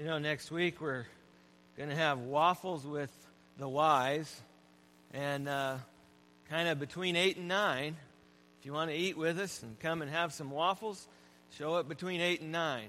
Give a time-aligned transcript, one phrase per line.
[0.00, 1.04] You know, next week we're
[1.76, 3.14] going to have waffles with
[3.58, 4.34] the wise,
[5.12, 5.76] and uh,
[6.48, 7.96] kind of between 8 and 9.
[8.58, 11.06] If you want to eat with us and come and have some waffles,
[11.58, 12.84] show up between 8 and 9.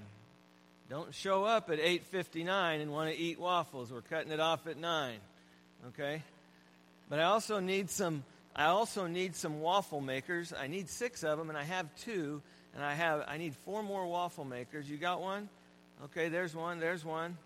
[0.89, 3.91] Don't show up at 8:59 and want to eat waffles.
[3.91, 5.16] We're cutting it off at 9.
[5.89, 6.23] Okay?
[7.09, 8.23] But I also need some
[8.55, 10.54] I also need some waffle makers.
[10.57, 12.41] I need 6 of them and I have 2
[12.73, 14.89] and I have I need four more waffle makers.
[14.89, 15.50] You got one?
[16.05, 16.80] Okay, there's one.
[16.80, 17.38] There's one.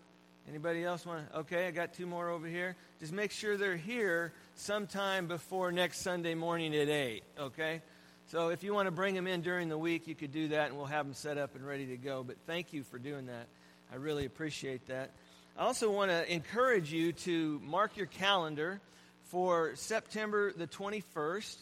[0.48, 1.26] Anybody else want?
[1.34, 2.74] Okay, I got two more over here.
[3.00, 7.82] Just make sure they're here sometime before next Sunday morning at 8, okay?
[8.28, 10.68] So if you want to bring them in during the week, you could do that
[10.68, 12.24] and we'll have them set up and ready to go.
[12.24, 13.46] But thank you for doing that.
[13.92, 15.10] I really appreciate that.
[15.58, 18.80] I also want to encourage you to mark your calendar
[19.24, 21.56] for September the 21st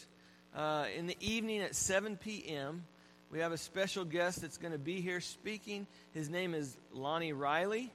[0.54, 2.84] uh, in the evening at 7 p.m.
[3.34, 5.88] We have a special guest that's going to be here speaking.
[6.12, 7.90] His name is Lonnie Riley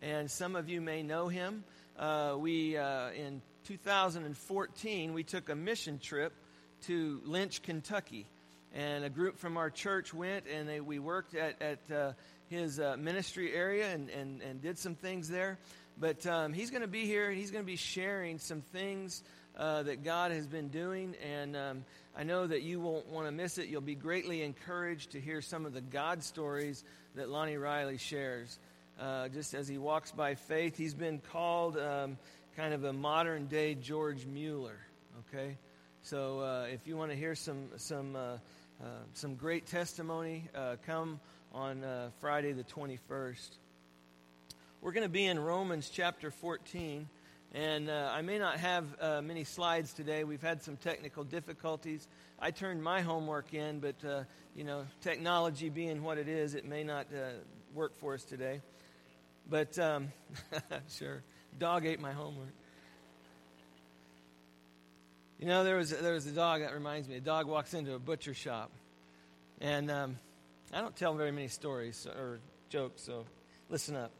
[0.00, 1.62] and some of you may know him.
[1.98, 6.32] Uh, we uh, in 2014 we took a mission trip
[6.86, 8.24] to Lynch, Kentucky,
[8.72, 12.12] and a group from our church went and they, we worked at, at uh,
[12.48, 15.58] his uh, ministry area and, and, and did some things there.
[16.00, 19.22] But um, he's going to be here and he's going to be sharing some things
[19.58, 21.84] uh, that God has been doing, and um,
[22.16, 23.68] I know that you won't want to miss it.
[23.68, 26.84] You'll be greatly encouraged to hear some of the God stories
[27.16, 28.58] that Lonnie Riley shares
[29.00, 30.76] uh, just as he walks by faith.
[30.76, 32.18] He's been called um,
[32.56, 34.78] kind of a modern day George Mueller.
[35.28, 35.56] Okay,
[36.02, 38.38] so uh, if you want to hear some some uh,
[38.80, 41.18] uh some great testimony, uh, come
[41.52, 41.82] on
[42.20, 43.56] Friday the twenty first.
[44.80, 47.08] We're going to be in Romans chapter fourteen.
[47.54, 50.24] And uh, I may not have uh, many slides today.
[50.24, 52.06] We've had some technical difficulties.
[52.38, 54.24] I turned my homework in, but uh,
[54.54, 57.06] you know, technology being what it is, it may not
[57.74, 58.60] work for us today.
[59.48, 60.12] But um,
[60.90, 61.22] sure,
[61.58, 62.52] dog ate my homework.
[65.38, 67.16] You know, there was there was a dog that reminds me.
[67.16, 68.70] A dog walks into a butcher shop,
[69.60, 70.16] and um,
[70.72, 73.24] I don't tell very many stories or jokes, so
[73.70, 74.10] listen up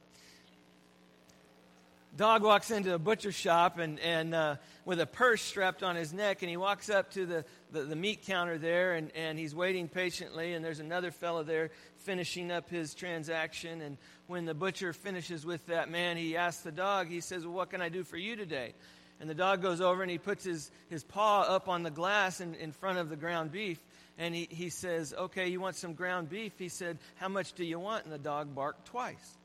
[2.17, 6.13] dog walks into a butcher shop and, and uh, with a purse strapped on his
[6.13, 9.55] neck and he walks up to the, the, the, meat counter there and, and he's
[9.55, 13.83] waiting patiently and there's another fellow there finishing up his transaction.
[13.83, 17.55] And when the butcher finishes with that man he asks the dog he says well,
[17.55, 18.75] what can i do for you today?
[19.21, 22.41] And the dog goes over and he puts his, his paw up on the glass
[22.41, 23.79] in, in front of the ground beef
[24.17, 26.53] and he, he says okay you want some ground beef?
[26.59, 28.05] He said how much do you want?
[28.05, 29.39] And the dog barked twice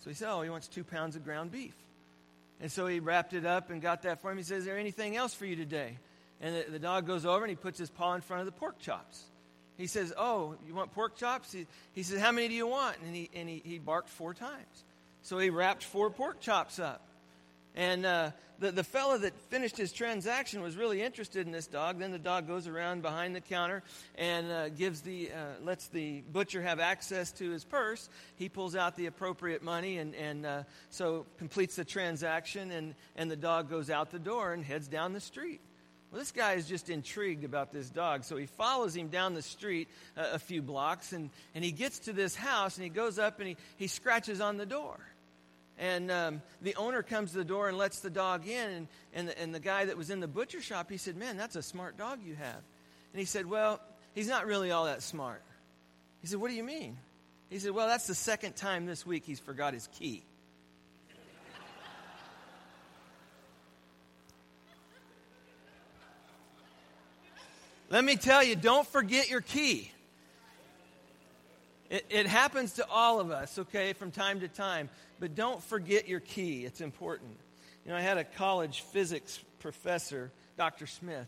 [0.00, 1.74] so he said, Oh, he wants two pounds of ground beef.
[2.60, 4.36] And so he wrapped it up and got that for him.
[4.36, 5.98] He says, Is there anything else for you today?
[6.40, 8.52] And the, the, dog goes over and he puts his paw in front of the
[8.52, 9.22] pork chops.
[9.76, 11.52] He says, Oh, you want pork chops?
[11.52, 12.96] He, he says, How many do you want?
[13.04, 14.84] And, he, and he, he barked four times.
[15.22, 17.02] So he wrapped four pork chops up.
[17.74, 21.98] And uh, the, the fellow that finished his transaction was really interested in this dog.
[21.98, 23.82] Then the dog goes around behind the counter
[24.16, 28.08] and uh, gives the, uh, lets the butcher have access to his purse.
[28.36, 32.70] He pulls out the appropriate money and, and uh, so completes the transaction.
[32.70, 35.60] And, and the dog goes out the door and heads down the street.
[36.10, 38.24] Well, this guy is just intrigued about this dog.
[38.24, 42.00] So he follows him down the street a, a few blocks and, and he gets
[42.00, 44.98] to this house and he goes up and he, he scratches on the door.
[45.80, 48.70] And um, the owner comes to the door and lets the dog in.
[48.70, 51.38] And, and, the, and the guy that was in the butcher shop, he said, Man,
[51.38, 52.62] that's a smart dog you have.
[53.12, 53.80] And he said, Well,
[54.14, 55.42] he's not really all that smart.
[56.20, 56.98] He said, What do you mean?
[57.48, 60.22] He said, Well, that's the second time this week he's forgot his key.
[67.88, 69.90] Let me tell you, don't forget your key.
[71.90, 74.88] It, it, happens to all of us, okay, from time to time.
[75.18, 76.64] But don't forget your key.
[76.64, 77.36] It's important.
[77.84, 80.86] You know, I had a college physics professor, Dr.
[80.86, 81.26] Smith.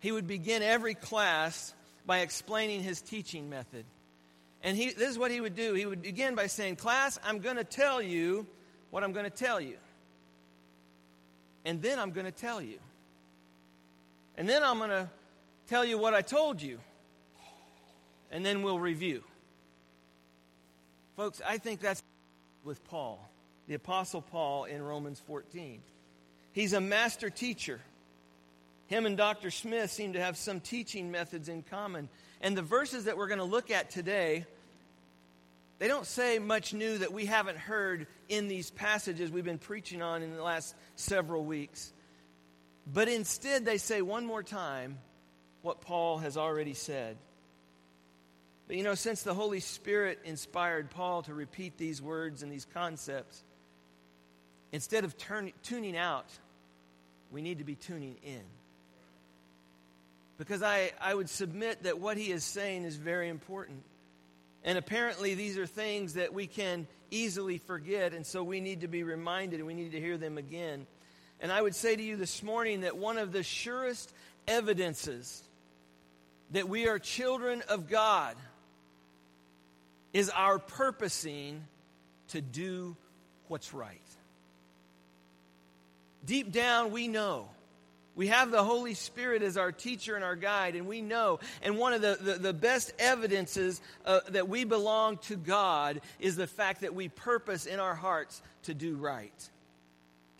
[0.00, 1.74] He would begin every class
[2.06, 3.84] by explaining his teaching method.
[4.62, 5.74] And he, this is what he would do.
[5.74, 8.46] He would begin by saying, Class, I'm going to tell you
[8.90, 9.76] what I'm going to tell you.
[11.64, 12.78] And then I'm going to tell you.
[14.36, 15.10] And then I'm going to
[15.68, 16.78] tell you what I told you.
[18.30, 19.22] And then we'll review.
[21.18, 22.00] Folks, I think that's
[22.62, 23.28] with Paul,
[23.66, 25.82] the Apostle Paul in Romans 14.
[26.52, 27.80] He's a master teacher.
[28.86, 29.50] Him and Dr.
[29.50, 32.08] Smith seem to have some teaching methods in common.
[32.40, 34.46] And the verses that we're going to look at today,
[35.80, 40.02] they don't say much new that we haven't heard in these passages we've been preaching
[40.02, 41.92] on in the last several weeks.
[42.86, 44.98] But instead, they say one more time
[45.62, 47.16] what Paul has already said.
[48.68, 52.66] But you know, since the Holy Spirit inspired Paul to repeat these words and these
[52.74, 53.42] concepts,
[54.72, 56.26] instead of turn, tuning out,
[57.32, 58.42] we need to be tuning in.
[60.36, 63.82] Because I, I would submit that what he is saying is very important.
[64.62, 68.88] And apparently, these are things that we can easily forget, and so we need to
[68.88, 70.86] be reminded and we need to hear them again.
[71.40, 74.12] And I would say to you this morning that one of the surest
[74.46, 75.42] evidences
[76.50, 78.36] that we are children of God
[80.18, 81.62] is our purposing
[82.28, 82.96] to do
[83.46, 84.00] what's right.
[86.24, 87.48] Deep down, we know.
[88.16, 91.38] We have the Holy Spirit as our teacher and our guide, and we know.
[91.62, 96.34] And one of the, the, the best evidences uh, that we belong to God is
[96.34, 99.48] the fact that we purpose in our hearts to do right,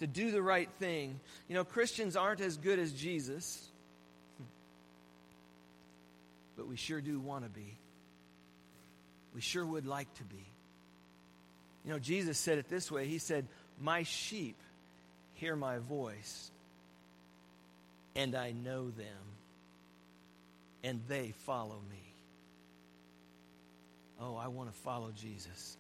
[0.01, 1.21] to do the right thing.
[1.47, 3.65] You know, Christians aren't as good as Jesus,
[6.57, 7.78] but we sure do want to be.
[9.35, 10.47] We sure would like to be.
[11.85, 13.47] You know, Jesus said it this way He said,
[13.81, 14.57] My sheep
[15.35, 16.51] hear my voice,
[18.17, 19.07] and I know them,
[20.83, 22.15] and they follow me.
[24.21, 25.77] Oh, I want to follow Jesus.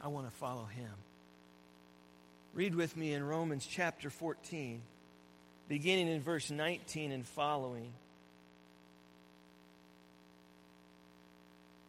[0.00, 0.90] I want to follow him.
[2.54, 4.80] Read with me in Romans chapter 14,
[5.68, 7.92] beginning in verse 19 and following.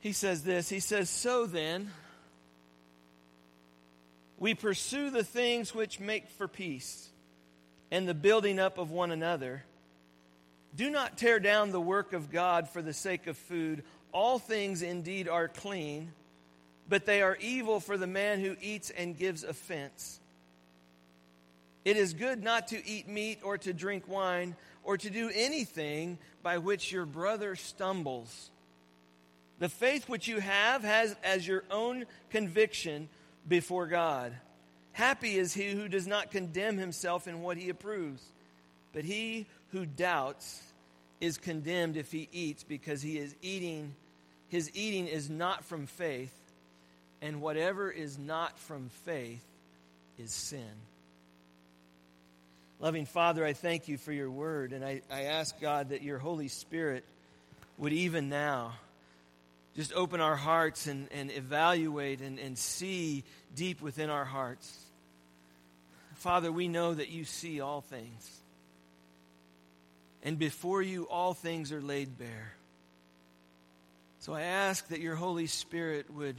[0.01, 1.91] He says this He says, So then,
[4.37, 7.09] we pursue the things which make for peace
[7.91, 9.63] and the building up of one another.
[10.75, 13.83] Do not tear down the work of God for the sake of food.
[14.11, 16.11] All things indeed are clean,
[16.87, 20.19] but they are evil for the man who eats and gives offense.
[21.83, 26.17] It is good not to eat meat or to drink wine or to do anything
[26.43, 28.50] by which your brother stumbles.
[29.61, 33.07] The faith which you have has as your own conviction
[33.47, 34.33] before God.
[34.91, 38.23] Happy is he who does not condemn himself in what he approves,
[38.91, 40.61] but he who doubts
[41.21, 43.93] is condemned if he eats because he is eating
[44.51, 46.35] his eating is not from faith,
[47.21, 49.45] and whatever is not from faith
[50.17, 50.73] is sin.
[52.81, 56.17] Loving Father, I thank you for your word, and I, I ask God that your
[56.17, 57.05] Holy Spirit
[57.77, 58.73] would even now
[59.75, 63.23] just open our hearts and, and evaluate and, and see
[63.55, 64.77] deep within our hearts.
[66.15, 68.41] Father, we know that you see all things.
[70.23, 72.53] And before you, all things are laid bare.
[74.19, 76.35] So I ask that your Holy Spirit would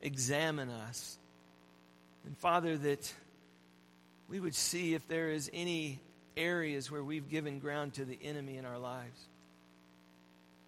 [0.00, 1.18] examine us.
[2.24, 3.12] And Father, that
[4.28, 5.98] we would see if there is any
[6.36, 9.20] areas where we've given ground to the enemy in our lives.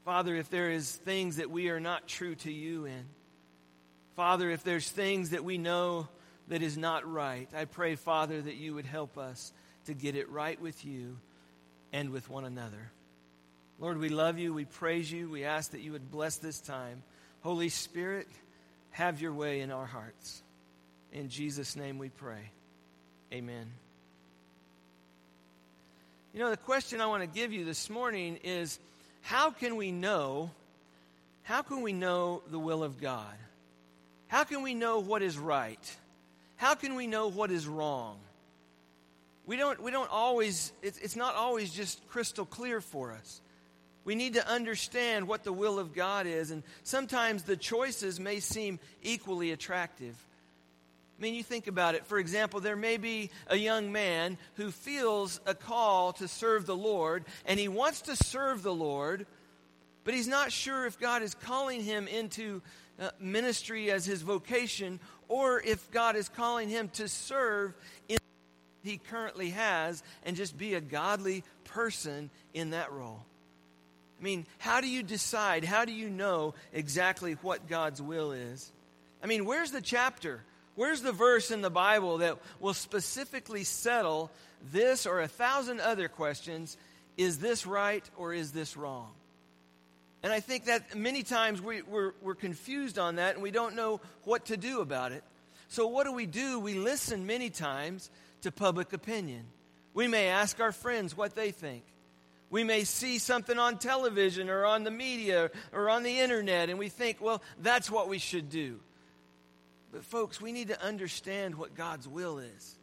[0.05, 3.05] Father, if there is things that we are not true to you in,
[4.17, 6.09] Father, if there's things that we know
[6.49, 9.53] that is not right, I pray, Father, that you would help us
[9.87, 11.19] to get it right with you
[11.93, 12.91] and with one another.
[13.79, 14.53] Lord, we love you.
[14.53, 15.31] We praise you.
[15.31, 17.03] We ask that you would bless this time.
[17.41, 18.29] Holy Spirit,
[18.91, 20.43] have your way in our hearts.
[21.13, 22.51] In Jesus' name we pray.
[23.33, 23.67] Amen.
[26.35, 28.79] You know, the question I want to give you this morning is
[29.23, 30.51] how can we know
[31.43, 33.35] how can we know the will of God?
[34.29, 35.97] How can we know what is right?
[36.57, 38.19] How can we know what is wrong?
[39.45, 43.41] We don't, we don't always, it's, it's not always just crystal clear for us.
[44.05, 48.41] We need to understand what the will of God is, and sometimes the choices may
[48.41, 50.17] seem equally attractive.
[51.19, 52.07] I mean, you think about it.
[52.07, 56.77] For example, there may be a young man who feels a call to serve the
[56.77, 59.27] Lord, and he wants to serve the Lord,
[60.05, 62.61] but he's not sure if God is calling him into
[63.01, 67.75] uh, ministry as his vocation or if God is calling him to serve
[68.09, 68.19] in
[68.83, 73.25] he currently has and just be a godly person in that role.
[74.21, 75.65] I mean, how do you decide?
[75.65, 78.71] How do you know exactly what God's will is?
[79.23, 80.43] I mean, where's the chapter?
[80.75, 84.31] Where's the verse in the Bible that will specifically settle
[84.73, 86.77] this or a thousand other questions?
[87.17, 89.11] Is this right or is this wrong?
[90.23, 93.75] And I think that many times we, we're, we're confused on that and we don't
[93.75, 95.25] know what to do about it.
[95.69, 96.61] So, what do we do?
[96.61, 98.11] We listen many times
[98.43, 99.45] to public opinion.
[99.95, 101.83] We may ask our friends what they think.
[102.51, 106.79] We may see something on television or on the media or on the internet and
[106.79, 108.79] we think, well, that's what we should do.
[109.93, 112.77] But, folks, we need to understand what God's will is.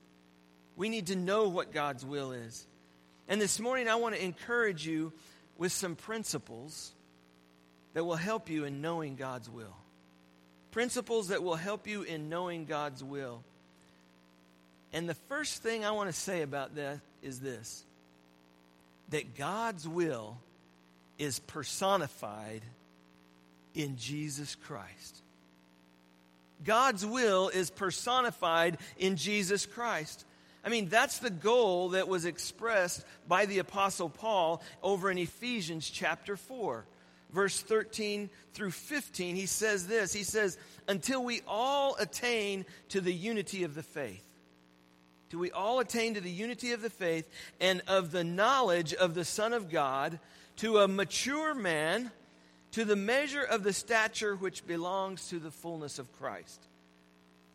[0.76, 2.66] We need to know what God's will is.
[3.28, 5.12] And this morning, I want to encourage you
[5.58, 6.94] with some principles
[7.94, 9.76] that will help you in knowing God's will.
[10.72, 13.44] Principles that will help you in knowing God's will.
[14.94, 17.84] And the first thing I want to say about that is this
[19.10, 20.38] that God's will
[21.18, 22.62] is personified
[23.74, 25.24] in Jesus Christ.
[26.64, 30.26] God's will is personified in Jesus Christ.
[30.64, 35.90] I mean, that's the goal that was expressed by the Apostle Paul over in Ephesians
[35.90, 36.86] chapter 4.
[37.32, 43.14] Verse 13 through 15, he says this He says, Until we all attain to the
[43.14, 44.26] unity of the faith.
[45.30, 47.30] Do we all attain to the unity of the faith
[47.62, 50.20] and of the knowledge of the Son of God,
[50.58, 52.12] to a mature man,
[52.72, 56.66] to the measure of the stature which belongs to the fullness of Christ?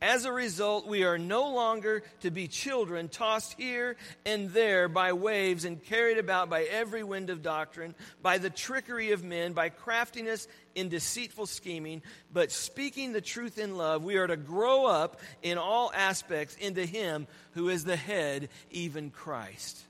[0.04, 5.14] As a result, we are no longer to be children tossed here and there by
[5.14, 9.70] waves and carried about by every wind of doctrine, by the trickery of men, by
[9.70, 15.20] craftiness in deceitful scheming, but speaking the truth in love, we are to grow up
[15.42, 19.80] in all aspects into Him who is the head, even Christ.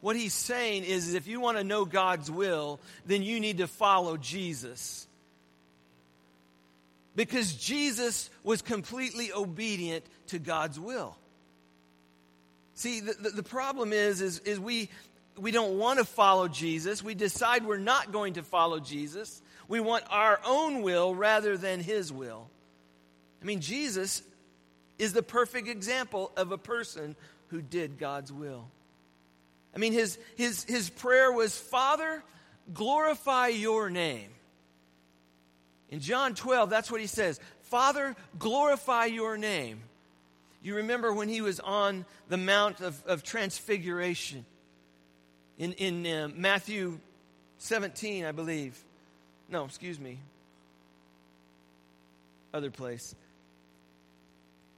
[0.00, 3.66] What he's saying is, if you want to know God's will, then you need to
[3.66, 5.06] follow Jesus
[7.16, 11.16] because Jesus was completely obedient to God's will.
[12.74, 14.88] See, the, the, the, problem is, is, is we,
[15.36, 17.02] we don't want to follow Jesus.
[17.02, 19.42] We decide we're not going to follow Jesus.
[19.68, 22.48] We want our own will rather than his will.
[23.42, 24.22] I mean, Jesus
[24.98, 27.16] is the perfect example of a person
[27.48, 28.70] who did God's will.
[29.74, 32.22] I mean, his, his, his prayer was, Father,
[32.72, 34.30] glorify your name.
[35.90, 39.80] In John 12, that's what he says Father, glorify your name.
[40.62, 44.44] You remember when he was on the Mount of, of Transfiguration
[45.56, 46.98] in, in uh, Matthew
[47.58, 48.82] 17, I believe.
[49.48, 50.18] No, excuse me.
[52.52, 53.14] Other place.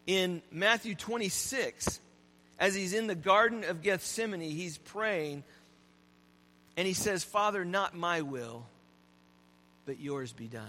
[0.06, 2.00] In Matthew 26,
[2.62, 5.42] as he's in the Garden of Gethsemane, he's praying
[6.76, 8.64] and he says, Father, not my will,
[9.84, 10.68] but yours be done.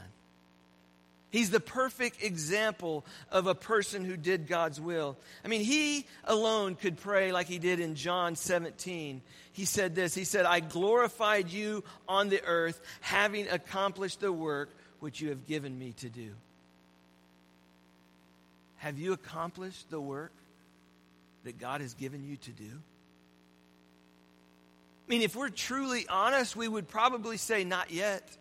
[1.30, 5.18] He's the perfect example of a person who did God's will.
[5.46, 9.22] I mean, he alone could pray like he did in John 17.
[9.52, 14.72] He said this He said, I glorified you on the earth, having accomplished the work
[15.00, 16.32] which you have given me to do.
[18.78, 20.32] Have you accomplished the work
[21.44, 22.82] that God has given you to do?
[25.08, 28.38] I mean, if we're truly honest, we would probably say, Not yet.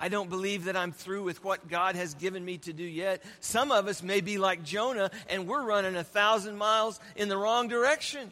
[0.00, 3.22] I don't believe that I'm through with what God has given me to do yet.
[3.40, 7.36] Some of us may be like Jonah and we're running a thousand miles in the
[7.36, 8.30] wrong direction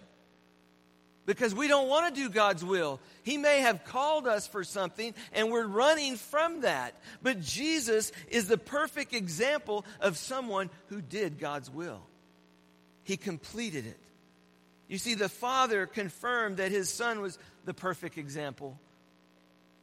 [1.24, 3.00] because we don't want to do God's will.
[3.24, 6.94] He may have called us for something and we're running from that.
[7.20, 12.00] But Jesus is the perfect example of someone who did God's will.
[13.06, 13.98] He completed it.
[14.88, 18.78] You see, the Father confirmed that His Son was the perfect example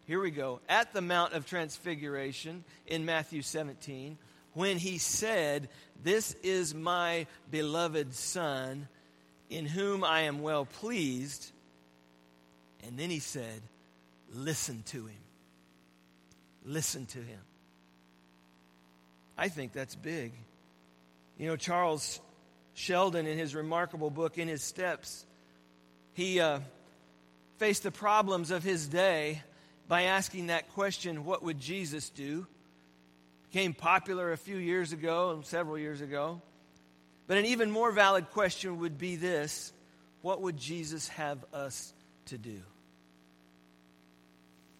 [0.05, 0.59] here we go.
[0.67, 4.17] At the Mount of Transfiguration in Matthew 17,
[4.53, 5.69] when he said,
[6.03, 8.87] This is my beloved Son,
[9.49, 11.51] in whom I am well pleased.
[12.85, 13.61] And then he said,
[14.33, 15.21] Listen to him.
[16.65, 17.39] Listen to him.
[19.37, 20.33] I think that's big.
[21.37, 22.19] You know, Charles
[22.73, 25.25] Sheldon, in his remarkable book, In His Steps,
[26.13, 26.59] he uh,
[27.57, 29.41] faced the problems of his day
[29.87, 32.47] by asking that question, What would Jesus do?
[33.51, 36.41] Became popular a few years ago, and several years ago.
[37.27, 39.71] But an even more valid question would be this
[40.21, 41.93] What would Jesus have us
[42.25, 42.61] to do?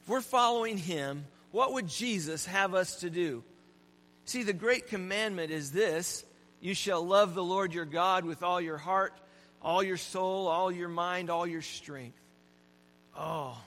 [0.02, 3.44] If we're following him, what would Jesus have us to do?
[4.26, 6.26] See, the great commandment is this
[6.64, 9.14] you shall love the Lord your God with all your heart,
[9.62, 12.18] all your soul, all your mind, all your strength.
[13.18, 13.58] Oh,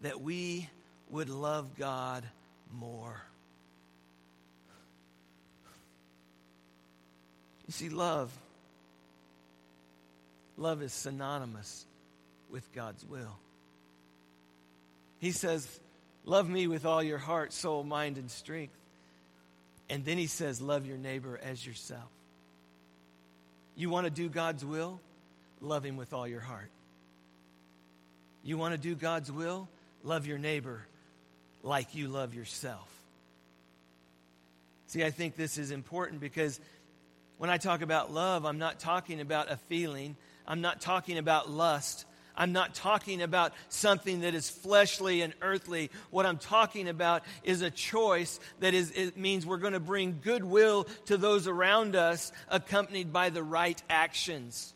[0.00, 0.66] that we
[1.10, 2.24] would love God
[2.72, 3.20] more.
[7.66, 8.32] You see, love.
[10.56, 11.84] Love is synonymous
[12.50, 13.36] with God's will.
[15.18, 15.68] He says,
[16.24, 18.72] Love me with all your heart, soul, mind, and strength.
[19.90, 22.08] And then he says, Love your neighbor as yourself.
[23.74, 25.00] You want to do God's will?
[25.60, 26.70] Love him with all your heart.
[28.44, 29.68] You want to do God's will?
[30.04, 30.86] love your neighbor
[31.62, 32.88] like you love yourself.
[34.88, 36.60] See, I think this is important because
[37.38, 41.50] when I talk about love, I'm not talking about a feeling, I'm not talking about
[41.50, 42.04] lust.
[42.36, 45.90] I'm not talking about something that is fleshly and earthly.
[46.10, 50.20] What I'm talking about is a choice that is, it means we're going to bring
[50.22, 54.72] goodwill to those around us, accompanied by the right actions.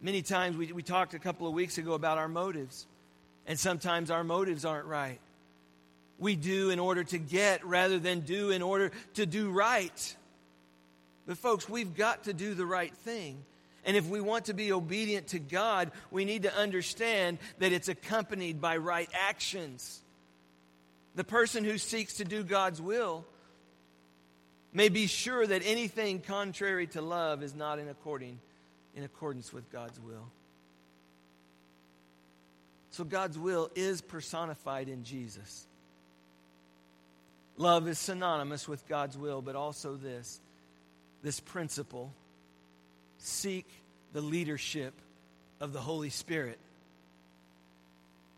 [0.00, 2.86] Many times we, we talked a couple of weeks ago about our motives,
[3.46, 5.20] and sometimes our motives aren't right.
[6.18, 10.16] We do in order to get rather than do in order to do right.
[11.26, 13.44] But, folks, we've got to do the right thing.
[13.86, 17.88] And if we want to be obedient to God, we need to understand that it's
[17.88, 20.02] accompanied by right actions.
[21.14, 23.24] The person who seeks to do God's will
[24.72, 28.40] may be sure that anything contrary to love is not in, according,
[28.96, 30.26] in accordance with God's will.
[32.90, 35.66] So God's will is personified in Jesus.
[37.56, 40.40] Love is synonymous with God's will, but also this
[41.22, 42.12] this principle
[43.18, 43.66] seek
[44.12, 44.94] the leadership
[45.60, 46.58] of the Holy Spirit.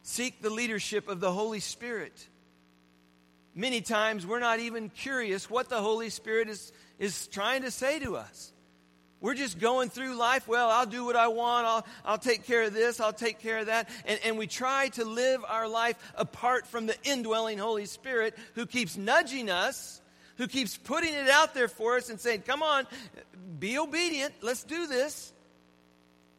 [0.02, 2.26] Seek the leadership of the Holy Spirit.
[3.54, 7.98] Many times we're not even curious what the Holy Spirit is, is trying to say
[7.98, 8.52] to us.
[9.20, 10.46] We're just going through life.
[10.46, 11.66] Well, I'll do what I want.
[11.66, 13.00] I'll, I'll take care of this.
[13.00, 13.88] I'll take care of that.
[14.06, 18.64] And, and we try to live our life apart from the indwelling Holy Spirit who
[18.64, 20.00] keeps nudging us
[20.38, 22.86] who keeps putting it out there for us and saying, Come on,
[23.58, 25.32] be obedient, let's do this.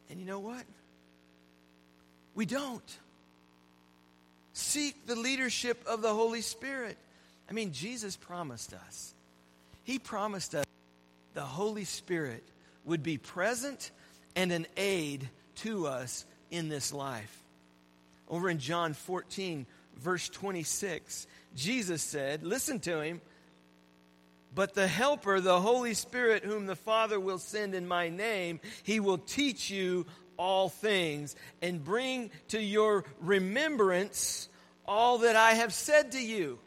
[0.10, 0.64] And you know what?
[2.34, 2.98] We don't.
[4.54, 6.98] Seek the leadership of the Holy Spirit.
[7.50, 9.14] I mean, Jesus promised us.
[9.84, 10.66] He promised us
[11.34, 12.44] the Holy Spirit
[12.86, 13.92] would be present
[14.36, 17.44] and an aid to us in this life.
[18.28, 19.66] Over in John 14,
[19.98, 23.22] verse 26, Jesus said, Listen to him.
[24.60, 29.00] But the Helper, the Holy Spirit, whom the Father will send in my name, he
[29.00, 34.50] will teach you all things and bring to your remembrance
[34.86, 36.60] all that I have said to you.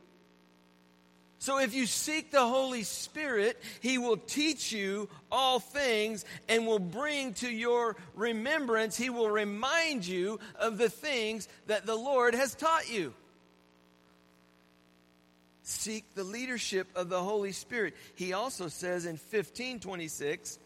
[1.39, 6.79] So if you seek the Holy Spirit, He will teach you all things and will
[6.79, 12.55] bring to your remembrance, He will remind you of the things that the Lord has
[12.55, 13.13] taught you
[15.63, 17.95] seek the leadership of the Holy Spirit.
[18.15, 20.59] He also says in 1526,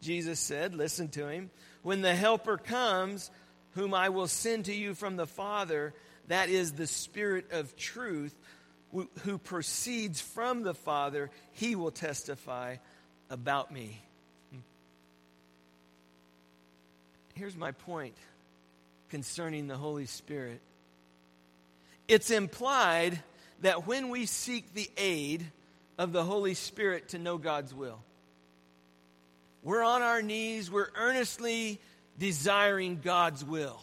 [0.00, 1.50] Jesus said, listen to him,
[1.82, 3.30] when the Helper comes,
[3.74, 5.92] whom I will send to you from the Father,
[6.28, 8.34] that is the Spirit of truth,
[9.22, 12.76] who proceeds from the Father, he will testify
[13.28, 14.00] about me.
[17.34, 18.14] Here's my point
[19.10, 20.60] concerning the Holy Spirit.
[22.06, 23.20] It's implied
[23.64, 25.42] that when we seek the aid
[25.96, 27.98] of the Holy Spirit to know God's will,
[29.62, 31.80] we're on our knees, we're earnestly
[32.18, 33.80] desiring God's will.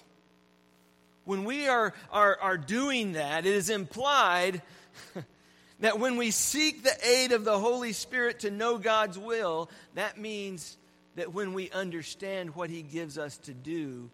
[1.25, 4.61] When we are, are, are doing that, it is implied
[5.79, 10.15] that when we seek the aid of the Holy Spirit to know God's will, that
[10.15, 10.77] means
[11.15, 14.11] that when we understand what He gives us to do,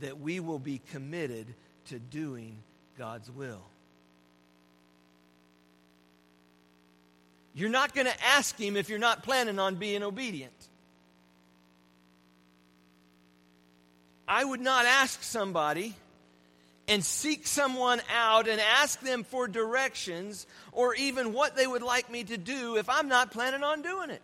[0.00, 1.46] that we will be committed
[1.86, 2.58] to doing
[2.98, 3.62] God's will.
[7.54, 10.52] You're not going to ask him if you're not planning on being obedient.
[14.26, 15.94] I would not ask somebody
[16.88, 22.10] and seek someone out and ask them for directions or even what they would like
[22.10, 24.22] me to do if I'm not planning on doing it.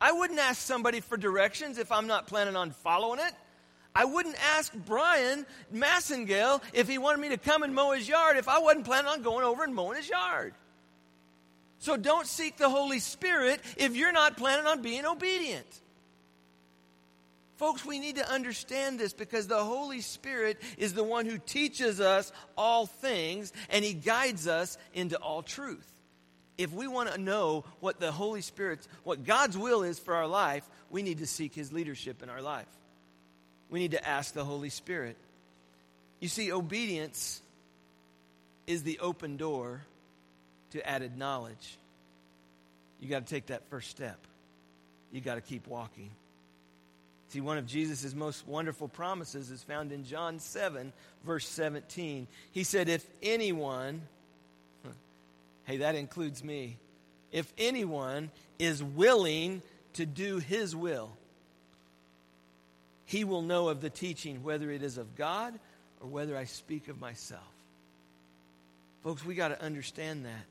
[0.00, 3.32] I wouldn't ask somebody for directions if I'm not planning on following it.
[3.94, 8.36] I wouldn't ask Brian Massengale if he wanted me to come and mow his yard
[8.36, 10.54] if I wasn't planning on going over and mowing his yard.
[11.84, 15.66] So don't seek the Holy Spirit if you're not planning on being obedient.
[17.56, 22.00] Folks, we need to understand this because the Holy Spirit is the one who teaches
[22.00, 25.86] us all things and He guides us into all truth.
[26.56, 30.26] If we want to know what the Holy Spirit's, what God's will is for our
[30.26, 32.64] life, we need to seek His leadership in our life.
[33.68, 35.18] We need to ask the Holy Spirit.
[36.18, 37.42] You see, obedience
[38.66, 39.82] is the open door
[40.74, 41.78] to added knowledge.
[43.00, 44.18] You got to take that first step.
[45.12, 46.10] You got to keep walking.
[47.28, 50.92] See, one of Jesus' most wonderful promises is found in John 7,
[51.24, 52.26] verse 17.
[52.50, 54.02] He said, If anyone,
[55.64, 56.76] hey, that includes me,
[57.30, 59.62] if anyone is willing
[59.94, 61.10] to do his will,
[63.06, 65.54] he will know of the teaching, whether it is of God
[66.00, 67.42] or whether I speak of myself.
[69.04, 70.46] Folks, we got to understand that.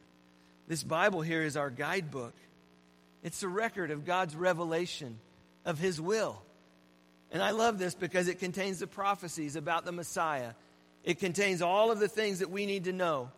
[0.68, 2.34] This Bible here is our guidebook,
[3.24, 5.18] it's a record of God's revelation
[5.66, 6.42] of His will.
[7.32, 10.52] And I love this because it contains the prophecies about the Messiah.
[11.04, 13.30] It contains all of the things that we need to know.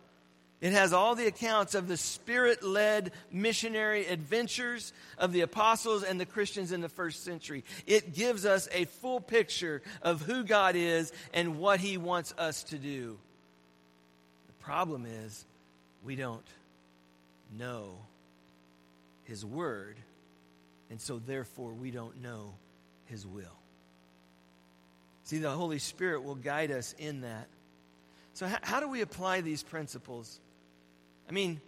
[0.60, 6.18] It has all the accounts of the spirit led missionary adventures of the apostles and
[6.18, 7.62] the Christians in the first century.
[7.86, 12.62] It gives us a full picture of who God is and what He wants us
[12.64, 13.18] to do.
[14.46, 15.44] The problem is,
[16.04, 16.44] we don't
[17.56, 17.98] know
[19.24, 19.96] His Word,
[20.90, 22.54] and so therefore we don't know
[23.06, 23.44] His will.
[25.24, 27.48] See, the Holy Spirit will guide us in that.
[28.34, 30.38] So, how, how do we apply these principles?
[31.28, 31.60] I mean,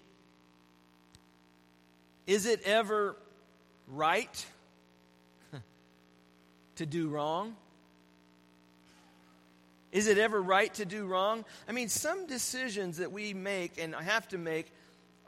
[2.26, 3.16] is it ever
[3.88, 4.46] right
[6.76, 7.56] to do wrong?
[9.90, 11.44] Is it ever right to do wrong?
[11.68, 14.70] I mean, some decisions that we make and have to make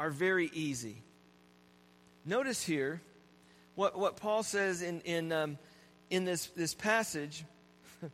[0.00, 0.96] are very easy.
[2.24, 3.02] Notice here
[3.74, 5.58] what, what Paul says in, in, um,
[6.08, 7.44] in this, this passage.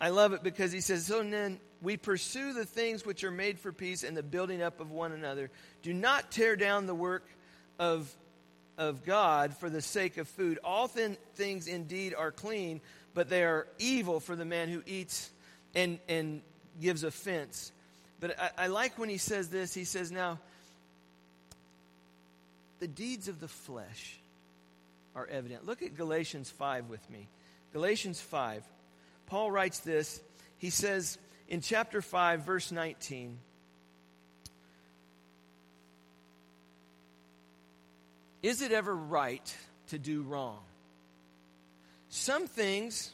[0.00, 3.58] I love it because he says, So then we pursue the things which are made
[3.58, 5.50] for peace and the building up of one another.
[5.82, 7.26] Do not tear down the work
[7.78, 8.14] of,
[8.76, 10.58] of God for the sake of food.
[10.62, 12.82] All th- things indeed are clean,
[13.14, 15.30] but they are evil for the man who eats
[15.74, 16.42] and, and
[16.78, 17.72] gives offense.
[18.20, 19.72] But I, I like when he says this.
[19.72, 20.38] He says, Now,
[22.78, 24.18] the deeds of the flesh
[25.14, 25.66] are evident.
[25.66, 27.28] Look at Galatians 5 with me.
[27.72, 28.62] Galatians 5.
[29.26, 30.20] Paul writes this.
[30.58, 33.38] He says, in chapter 5, verse 19.
[38.42, 39.56] Is it ever right
[39.88, 40.58] to do wrong?
[42.08, 43.10] Some things,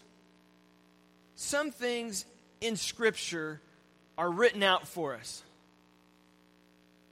[1.36, 2.24] some things
[2.60, 3.60] in Scripture
[4.18, 5.42] are written out for us.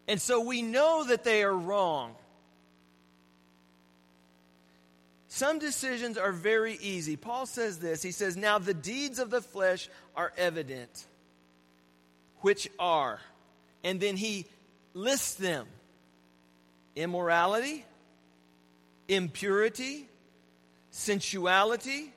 [0.07, 2.15] And so we know that they are wrong.
[5.33, 7.17] Some decisions are very easy.
[7.17, 8.03] Paul says this.
[8.03, 11.07] He says, Now the deeds of the flesh are evident,
[12.41, 13.21] which are.
[13.85, 14.47] And then he
[14.93, 15.69] lists them
[16.97, 17.85] immorality,
[19.07, 20.09] impurity,
[20.91, 22.13] sensuality,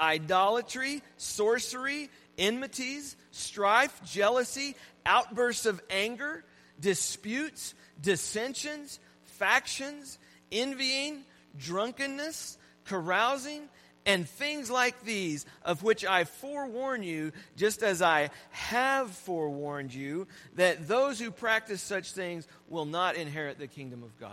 [0.00, 6.46] idolatry, sorcery, enmities, strife, jealousy, outbursts of anger,
[6.80, 10.18] disputes, dissensions, factions,
[10.50, 11.24] envying
[11.58, 13.62] drunkenness, carousing,
[14.04, 20.26] and things like these, of which I forewarn you, just as I have forewarned you,
[20.56, 24.32] that those who practice such things will not inherit the kingdom of God.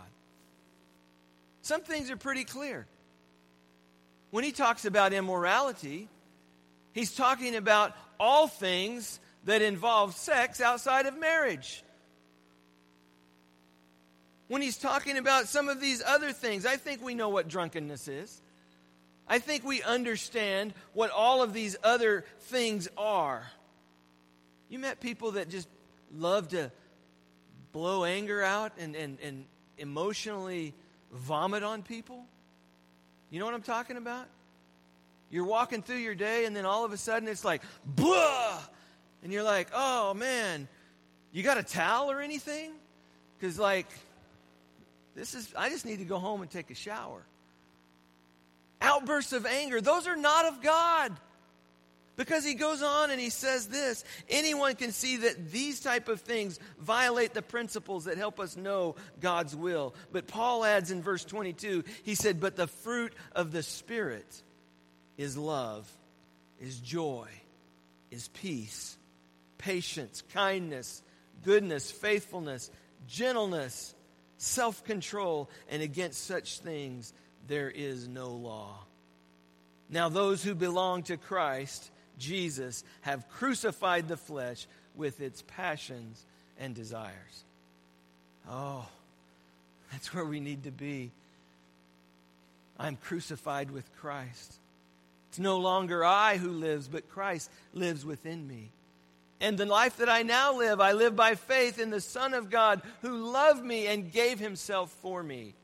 [1.62, 2.88] Some things are pretty clear.
[4.32, 6.08] When he talks about immorality,
[6.94, 11.84] he's talking about all things that involve sex outside of marriage
[14.50, 16.66] when he's talking about some of these other things.
[16.66, 18.42] I think we know what drunkenness is.
[19.28, 23.44] I think we understand what all of these other things are.
[24.68, 25.70] You met people that just
[26.14, 26.72] love to
[27.72, 29.46] blow anger out and, and, and
[29.78, 30.74] emotionally
[31.12, 32.26] vomit on people?
[33.30, 34.26] You know what I'm talking about?
[35.30, 38.60] You're walking through your day, and then all of a sudden it's like, blah!
[39.22, 40.68] And you're like, oh man,
[41.32, 42.72] you got a towel or anything?
[43.38, 43.86] Because, like,
[45.20, 47.22] this is, I just need to go home and take a shower.
[48.80, 51.12] Outbursts of anger, those are not of God.
[52.16, 56.22] Because he goes on and he says this anyone can see that these type of
[56.22, 59.94] things violate the principles that help us know God's will.
[60.12, 64.42] But Paul adds in verse 22, he said, But the fruit of the Spirit
[65.18, 65.90] is love,
[66.62, 67.28] is joy,
[68.10, 68.98] is peace,
[69.58, 71.02] patience, kindness,
[71.44, 72.70] goodness, faithfulness,
[73.08, 73.96] gentleness
[74.40, 77.14] self control, and against such things
[77.48, 78.74] there is no law.
[79.90, 86.26] Now, those who belong to Christ, Jesus, have crucified the flesh with its passions
[86.60, 87.44] and desires.
[88.50, 88.88] Oh,
[89.92, 91.12] that's where we need to be.
[92.78, 94.56] I'm crucified with Christ.
[95.30, 98.72] It's no longer I who lives, but Christ lives within me.
[99.42, 102.50] And the life that I now live, I live by faith in the Son of
[102.50, 105.56] God who loved me and gave himself for me.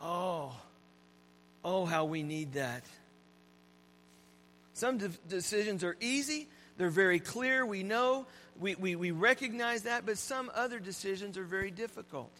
[0.00, 0.52] Oh,
[1.64, 2.84] oh, how we need that.
[4.72, 8.26] Some de- decisions are easy, they're very clear, we know,
[8.58, 12.32] we, we, we recognize that, but some other decisions are very difficult.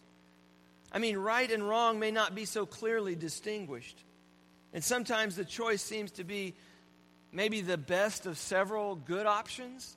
[0.91, 3.97] I mean, right and wrong may not be so clearly distinguished.
[4.73, 6.55] And sometimes the choice seems to be
[7.31, 9.95] maybe the best of several good options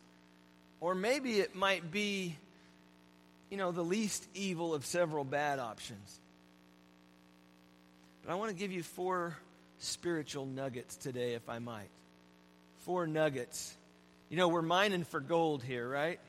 [0.81, 2.37] or maybe it might be,
[3.51, 6.21] you know, the least evil of several bad options.
[8.25, 9.37] But I want to give you four
[9.79, 11.91] spiritual nuggets today, if I might.
[12.81, 13.75] Four nuggets.
[14.29, 16.21] You know, we're mining for gold here, right?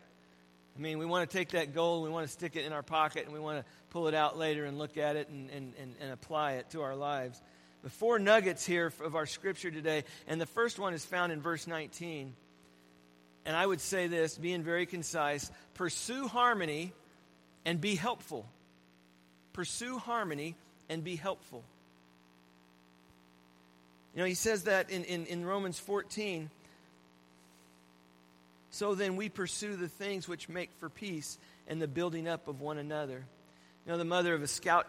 [0.77, 2.83] I mean, we want to take that gold, we want to stick it in our
[2.83, 5.73] pocket, and we want to pull it out later and look at it and, and,
[5.77, 7.41] and, and apply it to our lives.
[7.83, 11.41] The four nuggets here of our scripture today, and the first one is found in
[11.41, 12.33] verse 19.
[13.45, 16.93] And I would say this, being very concise pursue harmony
[17.65, 18.45] and be helpful.
[19.53, 20.55] Pursue harmony
[20.89, 21.63] and be helpful.
[24.13, 26.49] You know, he says that in, in, in Romans 14.
[28.71, 32.61] So then we pursue the things which make for peace and the building up of
[32.61, 33.23] one another.
[33.85, 34.87] You know, the mother of a scout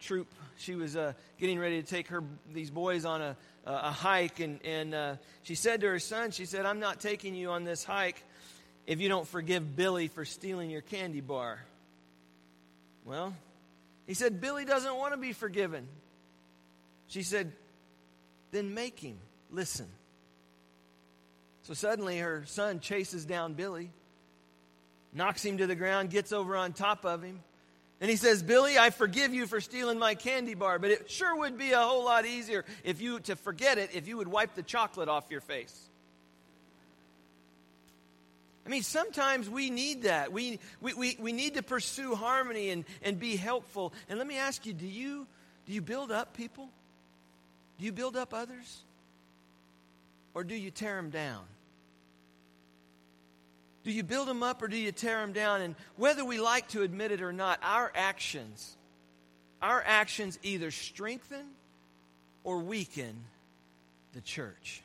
[0.00, 4.40] troop, she was uh, getting ready to take her these boys on a, a hike,
[4.40, 7.64] and, and uh, she said to her son, she said, I'm not taking you on
[7.64, 8.22] this hike
[8.86, 11.60] if you don't forgive Billy for stealing your candy bar.
[13.04, 13.34] Well,
[14.06, 15.86] he said, Billy doesn't want to be forgiven.
[17.08, 17.52] She said,
[18.50, 19.18] then make him
[19.50, 19.86] listen.
[21.64, 23.90] So suddenly her son chases down Billy,
[25.12, 27.40] knocks him to the ground, gets over on top of him.
[28.00, 31.36] And he says, Billy, I forgive you for stealing my candy bar, but it sure
[31.36, 34.54] would be a whole lot easier if you to forget it if you would wipe
[34.54, 35.88] the chocolate off your face.
[38.64, 40.30] I mean, sometimes we need that.
[40.30, 43.94] We, we, we, we need to pursue harmony and, and be helpful.
[44.08, 45.26] And let me ask you do, you
[45.66, 46.68] do you build up people?
[47.78, 48.82] Do you build up others?
[50.34, 51.42] Or do you tear them down?
[53.88, 55.62] Do you build them up or do you tear them down?
[55.62, 58.76] And whether we like to admit it or not, our actions,
[59.62, 61.46] our actions either strengthen
[62.44, 63.24] or weaken
[64.12, 64.82] the church.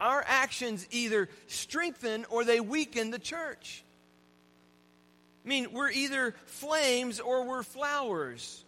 [0.00, 3.84] Our actions either strengthen or they weaken the church.
[5.44, 8.64] I mean, we're either flames or we're flowers.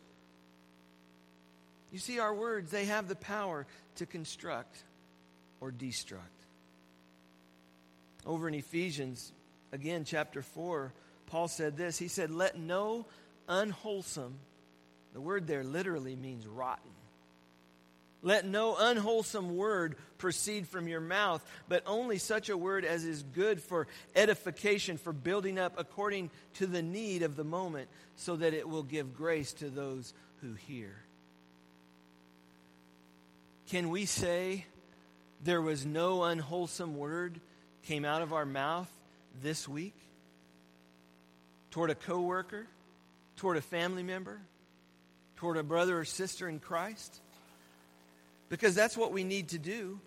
[1.91, 3.67] You see, our words, they have the power
[3.97, 4.85] to construct
[5.61, 6.43] or destruct.
[8.25, 9.33] Over in Ephesians,
[9.73, 10.93] again, chapter 4,
[11.27, 11.99] Paul said this.
[11.99, 13.07] He said, Let no
[13.49, 14.35] unwholesome,
[15.13, 16.91] the word there literally means rotten.
[18.25, 23.25] Let no unwholesome word proceed from your mouth, but only such a word as is
[23.25, 28.55] good for edification, for building up according to the need of the moment, so that
[28.55, 30.95] it will give grace to those who hear.
[33.71, 34.67] Can we say
[35.43, 37.41] there was no unwholesome word
[37.83, 38.91] came out of our mouth
[39.43, 39.95] this week
[41.71, 42.67] toward a coworker,
[43.37, 44.41] toward a family member,
[45.37, 47.21] toward a brother or sister in Christ?
[48.49, 49.99] Because that's what we need to do.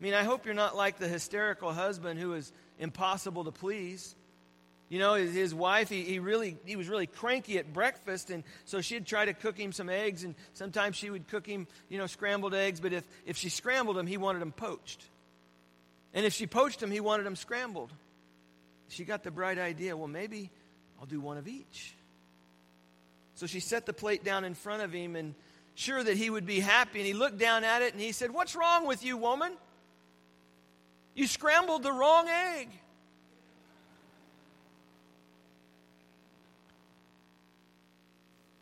[0.00, 4.14] I mean, I hope you're not like the hysterical husband who is impossible to please.
[4.90, 8.80] You know, his, wife, he, he really he was really cranky at breakfast, and so
[8.80, 12.06] she'd try to cook him some eggs, and sometimes she would cook him, you know,
[12.06, 15.02] scrambled eggs, but if, if she scrambled them, he wanted them poached.
[16.14, 17.92] And if she poached them, he wanted them scrambled.
[18.88, 20.50] She got the bright idea, well, maybe
[21.00, 21.96] I'll do one of each.
[23.34, 25.34] So she set the plate down in front of him, and
[25.74, 28.30] sure that he would be happy, and he looked down at it and he said,
[28.30, 29.52] What's wrong with you, woman?
[31.16, 32.68] You scrambled the wrong egg.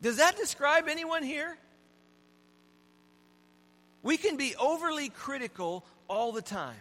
[0.01, 1.57] Does that describe anyone here?
[4.03, 6.81] We can be overly critical all the time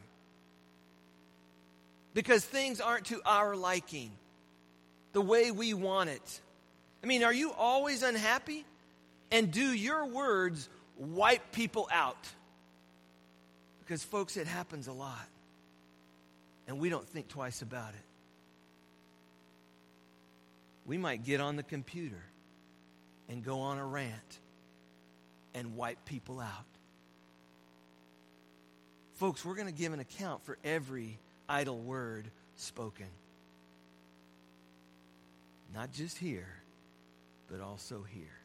[2.13, 4.12] because things aren't to our liking,
[5.13, 6.41] the way we want it.
[7.04, 8.65] I mean, are you always unhappy?
[9.32, 12.28] And do your words wipe people out?
[13.80, 15.28] Because, folks, it happens a lot.
[16.67, 18.06] And we don't think twice about it.
[20.86, 22.24] We might get on the computer
[23.30, 24.39] and go on a rant
[25.54, 26.65] and wipe people out.
[29.15, 31.19] Folks, we're going to give an account for every
[31.52, 33.08] idle word spoken.
[35.74, 36.48] Not just here,
[37.50, 38.40] but also here.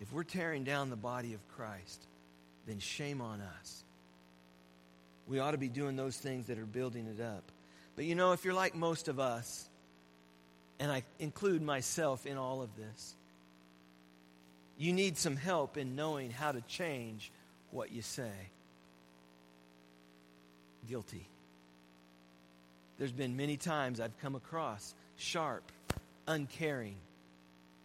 [0.00, 2.06] If we're tearing down the body of Christ,
[2.66, 3.84] then shame on us.
[5.26, 7.44] We ought to be doing those things that are building it up.
[7.96, 9.68] But you know, if you're like most of us,
[10.80, 13.14] and I include myself in all of this,
[14.78, 17.30] you need some help in knowing how to change
[17.70, 18.32] what you say.
[20.88, 21.28] Guilty.
[22.98, 25.70] There's been many times I've come across sharp,
[26.26, 26.96] uncaring.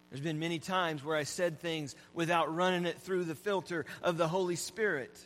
[0.09, 4.17] There's been many times where I said things without running it through the filter of
[4.17, 5.17] the Holy Spirit.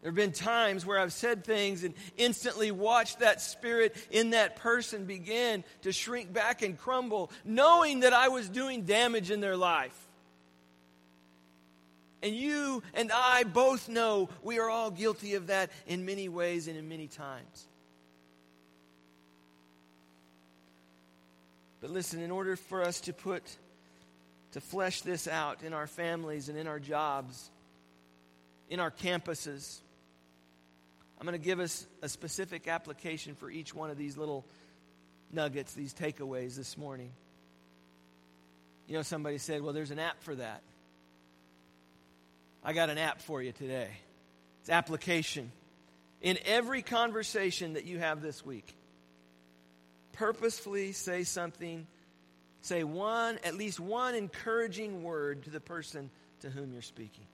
[0.00, 4.56] There have been times where I've said things and instantly watched that spirit in that
[4.56, 9.56] person begin to shrink back and crumble, knowing that I was doing damage in their
[9.56, 9.96] life.
[12.22, 16.68] And you and I both know we are all guilty of that in many ways
[16.68, 17.68] and in many times.
[21.80, 23.42] But listen, in order for us to put,
[24.52, 27.50] to flesh this out in our families and in our jobs,
[28.68, 29.80] in our campuses,
[31.18, 34.44] I'm going to give us a specific application for each one of these little
[35.32, 37.12] nuggets, these takeaways this morning.
[38.86, 40.62] You know, somebody said, well, there's an app for that.
[42.64, 43.88] I got an app for you today.
[44.60, 45.52] It's application.
[46.20, 48.74] In every conversation that you have this week,
[50.18, 51.86] purposefully say something,
[52.60, 57.24] say one, at least one encouraging word to the person to whom you're speaking.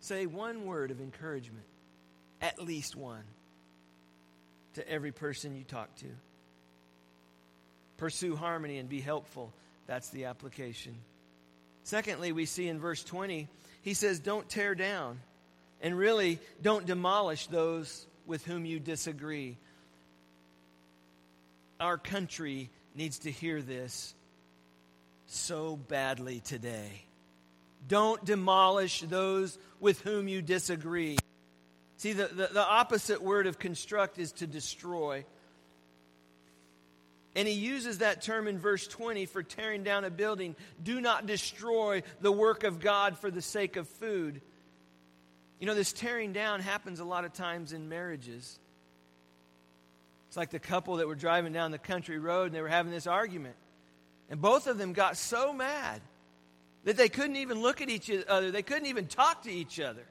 [0.00, 1.64] Say one word of encouragement,
[2.40, 3.24] at least one,
[4.74, 6.06] to every person you talk to.
[7.96, 9.52] Pursue harmony and be helpful.
[9.86, 10.94] That's the application.
[11.82, 13.48] Secondly, we see in verse 20,
[13.82, 15.18] he says, Don't tear down.
[15.82, 19.58] And really, don't demolish those with whom you disagree.
[21.80, 24.14] Our country needs to hear this
[25.26, 27.06] so badly today.
[27.88, 31.18] Don't demolish those with whom you disagree.
[31.96, 35.24] See, the, the, the, opposite word of construct is to destroy.
[37.34, 40.54] And he uses that term in verse 20 for tearing down a building.
[40.80, 44.40] Do not destroy the work of God for the sake of food.
[45.60, 48.58] You know, this tearing down happens a lot of times in marriages.
[50.28, 52.90] It's like the couple that were driving down the country road and they were having
[52.90, 53.56] this argument.
[54.30, 56.00] And both of them got so mad
[56.84, 60.04] that they couldn't even look at each other, they couldn't even talk to each other.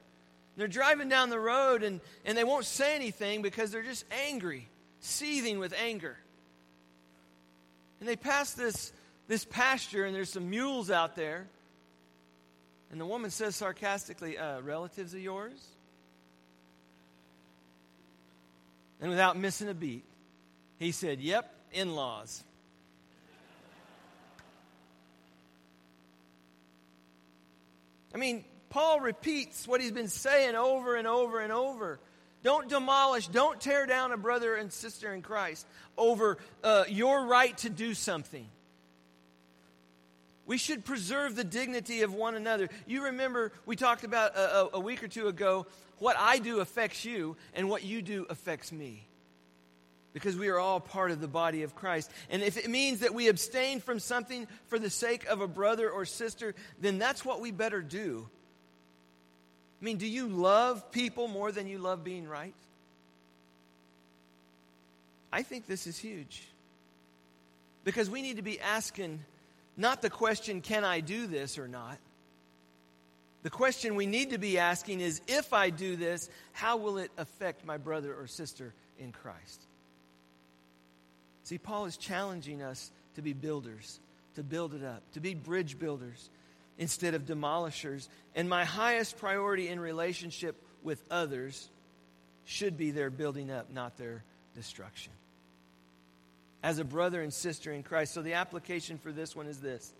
[0.56, 4.68] They're driving down the road and, and they won't say anything because they're just angry,
[5.00, 6.16] seething with anger.
[7.98, 8.92] And they pass this,
[9.26, 11.46] this pasture, and there's some mules out there.
[12.90, 15.60] And the woman says sarcastically, uh, Relatives of yours?
[19.00, 20.04] And without missing a beat,
[20.78, 22.42] he said, Yep, in laws.
[28.12, 32.00] I mean, Paul repeats what he's been saying over and over and over.
[32.42, 37.56] Don't demolish, don't tear down a brother and sister in Christ over uh, your right
[37.58, 38.46] to do something.
[40.50, 42.68] We should preserve the dignity of one another.
[42.84, 45.68] You remember we talked about a, a, week or two ago
[46.00, 49.06] what I do affects you, and what you do affects me.
[50.12, 52.10] Because we are all part of the body of Christ.
[52.30, 55.88] And if it means that we abstain from something for the sake of a brother
[55.88, 58.28] or sister, then that's what we better do
[59.80, 62.54] I mean, do you love people more than you love being right?
[65.32, 66.42] I think this is huge.
[67.84, 69.20] Because we need to be asking
[69.80, 71.98] not the question, can I do this or not?
[73.42, 77.10] The question we need to be asking is, if I do this, how will it
[77.16, 79.62] affect my brother or sister in Christ?
[81.44, 83.98] See, Paul is challenging us to be builders,
[84.34, 86.28] to build it up, to be bridge builders
[86.78, 88.08] instead of demolishers.
[88.34, 91.68] And my highest priority in relationship with others
[92.44, 94.22] should be their building up, not their
[94.54, 95.12] destruction.
[96.62, 98.12] As a brother and sister in Christ.
[98.12, 99.92] So the application for this one is this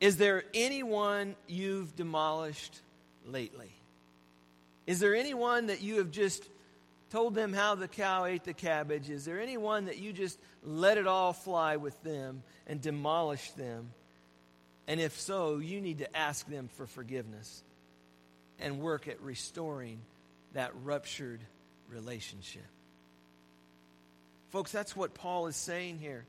[0.00, 2.80] Is there anyone you've demolished
[3.26, 3.72] lately?
[4.86, 6.44] Is there anyone that you have just
[7.10, 9.08] told them how the cow ate the cabbage?
[9.08, 13.90] Is there anyone that you just let it all fly with them and demolish them?
[14.86, 17.62] And if so, you need to ask them for forgiveness
[18.58, 20.00] and work at restoring
[20.52, 21.40] that ruptured
[21.88, 22.62] relationship.
[24.54, 26.24] Folks, that's what Paul is saying here.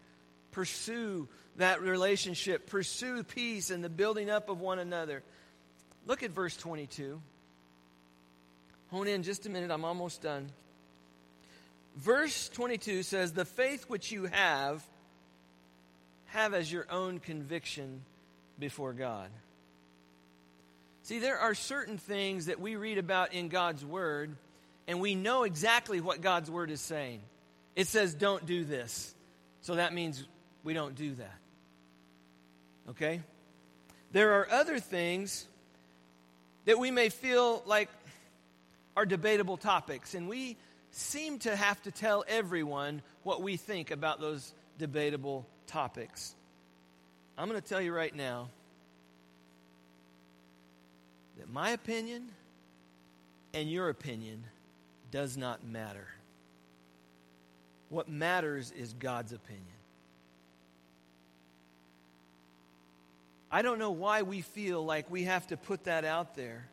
[0.50, 5.22] Pursue that relationship, pursue peace and the building up of one another.
[6.08, 7.22] Look at verse 22.
[8.90, 10.50] Hone in just a minute, I'm almost done.
[11.98, 14.84] Verse 22 says, The faith which you have,
[16.26, 18.02] have as your own conviction
[18.58, 19.30] before God.
[21.04, 24.36] See, there are certain things that we read about in God's Word,
[24.88, 27.22] and we know exactly what God's Word is saying.
[27.76, 29.14] It says, don't do this.
[29.62, 30.24] So that means
[30.64, 31.38] we don't do that.
[32.92, 33.22] Okay?
[34.12, 35.46] There are other things
[36.66, 37.90] that we may feel like
[38.96, 40.56] are debatable topics, and we
[40.92, 46.34] seem to have to tell everyone what we think about those debatable topics.
[47.38, 48.48] I'm going to tell you right now
[51.38, 52.30] that my opinion
[53.54, 54.46] and your opinion
[55.12, 56.08] does not matter.
[57.96, 59.64] What matters is God's opinion.
[63.50, 66.68] I don't know why we feel like we have to put that out there.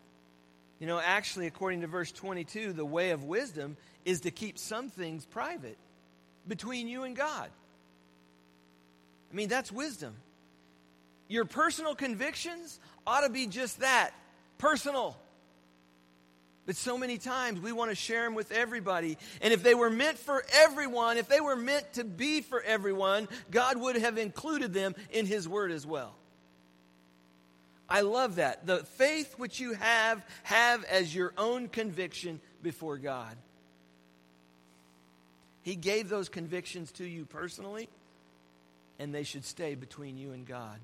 [0.80, 4.88] You know, actually, according to verse 22, the way of wisdom is to keep some
[4.88, 5.78] things private
[6.48, 7.50] between you and God.
[9.30, 10.16] I mean, that's wisdom.
[11.28, 14.10] Your personal convictions ought to be just that
[14.58, 15.16] personal.
[16.64, 19.18] But so many times we want to share them with everybody.
[19.40, 23.28] And if they were meant for everyone, if they were meant to be for everyone,
[23.50, 26.14] God would have included them in His Word as well.
[27.88, 28.66] I love that.
[28.66, 33.36] The faith which you have, have as your own conviction before God.
[35.62, 37.88] He gave those convictions to you personally,
[38.98, 40.78] and they should stay between you and God.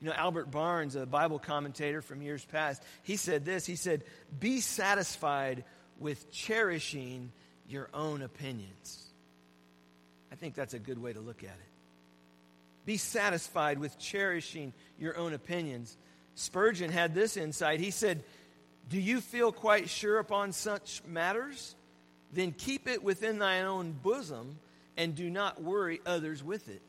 [0.00, 4.04] You know, Albert Barnes, a Bible commentator from years past, he said this He said,
[4.38, 5.64] Be satisfied
[5.98, 7.32] with cherishing
[7.68, 9.04] your own opinions.
[10.30, 11.68] I think that's a good way to look at it.
[12.86, 15.96] Be satisfied with cherishing your own opinions.
[16.36, 17.80] Spurgeon had this insight.
[17.80, 18.22] He said,
[18.88, 21.74] Do you feel quite sure upon such matters?
[22.32, 24.58] Then keep it within thine own bosom
[24.96, 26.82] and do not worry others with it.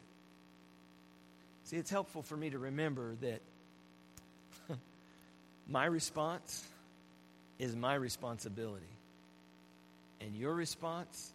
[1.70, 3.42] See, it's helpful for me to remember that
[5.68, 6.66] my response
[7.60, 8.90] is my responsibility,
[10.20, 11.32] and your response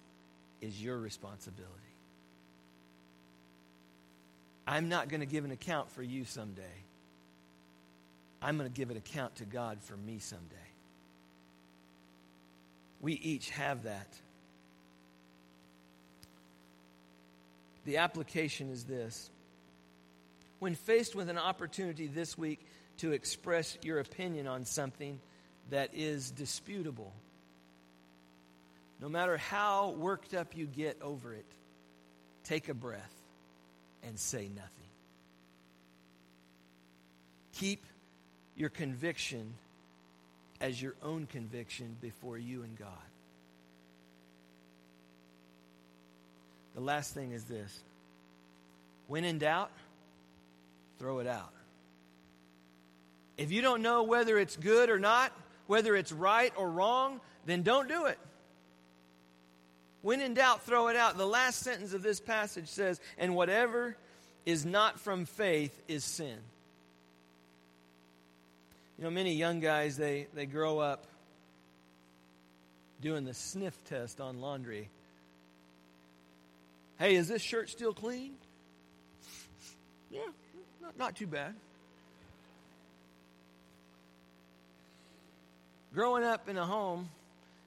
[0.61, 1.71] is your responsibility.
[4.67, 6.83] I'm not going to give an account for you someday.
[8.43, 10.57] I'm going to give an account to God for me someday.
[13.01, 14.09] We each have that.
[17.85, 19.31] The application is this.
[20.65, 22.59] When faced with an opportunity this week
[22.97, 25.21] to express your opinion on something
[25.69, 27.13] that is disputable,
[28.99, 31.45] no matter how worked up you get over it,
[32.45, 33.13] take a breath
[34.05, 34.89] and say nothing.
[37.57, 37.85] Keep
[38.57, 39.53] your conviction
[40.63, 42.89] as your own conviction before you and God.
[46.75, 47.83] The last thing is this
[49.07, 49.71] when in doubt,
[50.99, 51.53] throw it out.
[53.37, 55.33] If you don't know whether it's good or not,
[55.67, 58.19] whether it's right or wrong, then don't do it.
[60.03, 61.17] When in doubt, throw it out.
[61.17, 63.97] The last sentence of this passage says, And whatever
[64.45, 66.37] is not from faith is sin.
[68.99, 71.07] You know, many young guys, they, they grow up
[73.01, 74.89] doing the sniff test on laundry.
[76.99, 78.35] Hey, is this shirt still clean?
[80.11, 80.21] Yeah,
[80.99, 81.55] not, too bad.
[85.95, 87.09] Growing up in a home,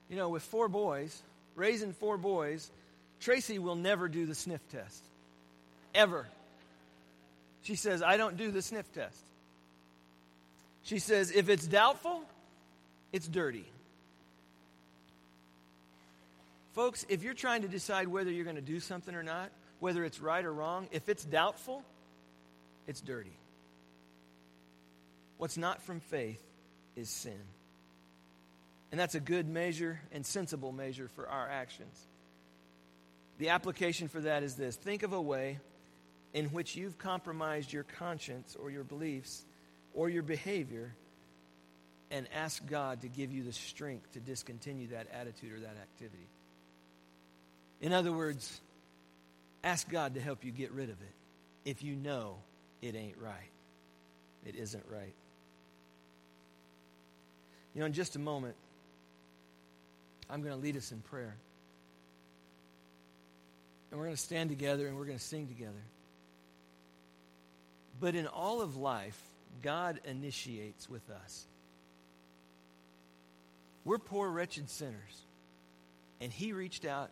[0.09, 1.21] you know, with four boys,
[1.55, 2.69] raising four boys,
[3.19, 5.03] Tracy will never do the sniff test.
[5.95, 6.27] Ever.
[7.63, 9.17] She says, I don't do the sniff test.
[10.83, 12.21] She says, if it's doubtful,
[13.11, 13.65] it's dirty.
[16.73, 19.49] Folks, if you're trying to decide whether you're going to do something or not,
[19.79, 21.83] whether it's right or wrong, if it's doubtful,
[22.87, 23.37] it's dirty.
[25.37, 26.41] What's not from faith
[26.95, 27.39] is sin.
[28.91, 32.07] And that's a good measure and sensible measure for our actions.
[33.37, 35.59] The application for that is this think of a way
[36.33, 39.45] in which you've compromised your conscience or your beliefs
[39.93, 40.95] or your behavior
[42.09, 46.29] and ask God to give you the strength to discontinue that attitude or that activity.
[47.81, 48.61] In other words,
[49.63, 51.15] ask God to help you get rid of it
[51.65, 52.37] if you know
[52.81, 53.51] it ain't right.
[54.45, 55.13] It isn't right.
[57.73, 58.55] You know, in just a moment,
[60.29, 61.35] I'm going to lead us in prayer.
[63.91, 65.73] And we're going to stand together and we're going to sing together.
[67.99, 69.19] But in all of life,
[69.61, 71.45] God initiates with us.
[73.85, 75.25] We're poor, wretched sinners.
[76.19, 77.09] And He reached out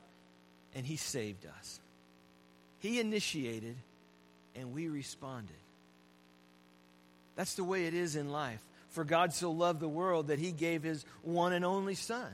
[0.76, 1.80] and He saved us.
[2.80, 3.78] He initiated
[4.56, 5.56] and we responded.
[7.36, 8.60] That's the way it is in life.
[8.90, 12.32] For God so loved the world that He gave His one and only Son,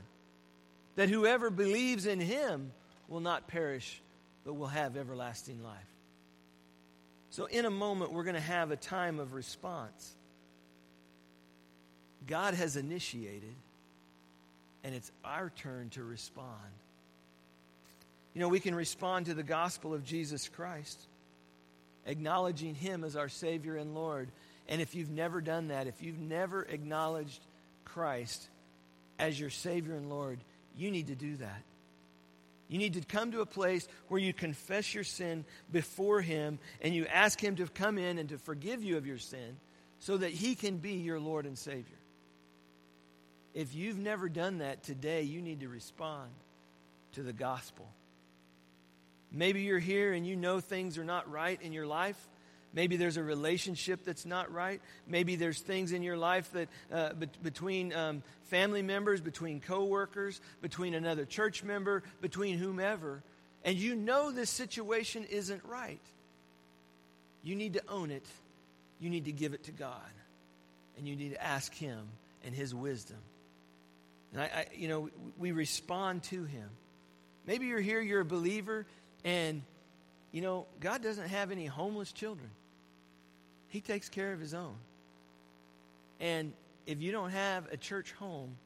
[0.94, 2.72] that whoever believes in Him
[3.08, 4.00] will not perish,
[4.44, 5.76] but will have everlasting life.
[7.30, 10.14] So, in a moment, we're going to have a time of response.
[12.26, 13.54] God has initiated,
[14.84, 16.48] and it's our turn to respond.
[18.34, 21.00] You know, we can respond to the gospel of Jesus Christ,
[22.06, 24.30] acknowledging Him as our Savior and Lord.
[24.68, 27.40] And if you've never done that, if you've never acknowledged
[27.84, 28.48] Christ
[29.18, 30.40] as your Savior and Lord,
[30.76, 31.62] you need to do that.
[32.68, 36.94] You need to come to a place where you confess your sin before Him and
[36.94, 39.58] you ask Him to come in and to forgive you of your sin
[39.98, 41.98] so that He can be your Lord and Savior.
[43.52, 46.30] If you've never done that today, you need to respond
[47.12, 47.86] to the gospel.
[49.32, 52.16] Maybe you're here and you know things are not right in your life.
[52.74, 54.80] Maybe there's a relationship that's not right.
[55.06, 60.40] Maybe there's things in your life that uh, be- between um, family members, between coworkers,
[60.62, 63.22] between another church member, between whomever,
[63.64, 66.00] and you know this situation isn't right.
[67.42, 68.26] You need to own it.
[69.00, 70.12] You need to give it to God,
[70.96, 72.08] and you need to ask Him
[72.44, 73.18] and His wisdom.
[74.32, 76.68] And I, I you know, we respond to Him.
[77.46, 78.86] Maybe you're here, you're a believer,
[79.24, 79.62] and
[80.32, 82.50] you know, God doesn't have any homeless children.
[83.68, 84.74] He takes care of his own.
[86.20, 86.52] And
[86.86, 88.56] if you don't have a church home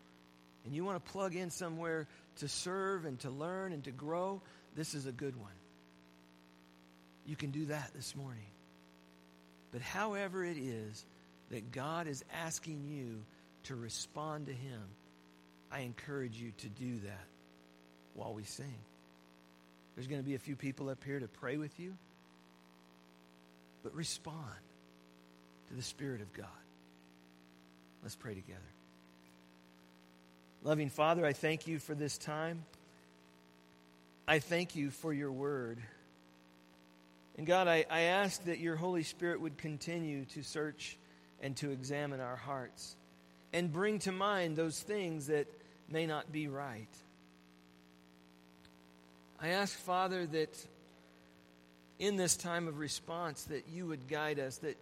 [0.65, 4.41] and you want to plug in somewhere to serve and to learn and to grow,
[4.77, 5.53] this is a good one.
[7.27, 8.47] You can do that this morning.
[9.73, 11.05] But however it is
[11.51, 13.25] that God is asking you
[13.65, 14.81] to respond to Him,
[15.73, 17.27] I encourage you to do that
[18.15, 18.79] while we sing.
[19.97, 21.97] There's going to be a few people up here to pray with you,
[23.83, 24.45] but respond
[25.69, 26.47] to the Spirit of God.
[28.03, 28.61] Let's pray together.
[30.63, 32.65] Loving Father, I thank you for this time.
[34.29, 35.79] I thank you for your word.
[37.39, 40.99] And God, I, I ask that your Holy Spirit would continue to search
[41.41, 42.97] and to examine our hearts
[43.53, 45.47] and bring to mind those things that
[45.89, 46.89] may not be right.
[49.41, 50.67] I ask, Father, that
[51.99, 54.77] in this time of response that you would guide us, that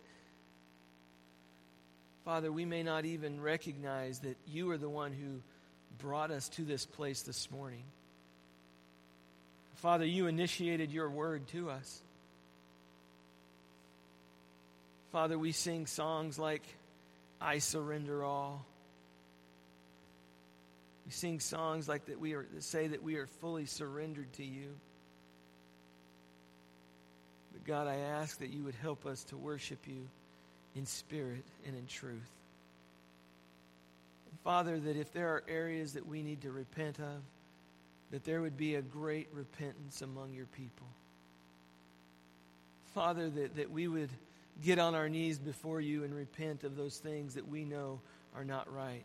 [2.25, 5.43] Father, we may not even recognize that you are the one who
[5.99, 7.83] brought us to this place this morning.
[9.75, 12.01] Father, you initiated your word to us.
[15.13, 16.63] Father, we sing songs like,
[17.41, 18.65] I surrender all.
[21.07, 24.45] We sing songs like that we are that say that we are fully surrendered to
[24.45, 24.71] you.
[27.53, 30.09] But God, I ask that you would help us to worship you
[30.75, 32.31] in spirit and in truth.
[34.31, 37.23] And Father, that if there are areas that we need to repent of,
[38.11, 40.87] that there would be a great repentance among your people.
[42.95, 44.11] Father, that, that we would
[44.63, 48.01] get on our knees before you and repent of those things that we know
[48.37, 49.05] are not right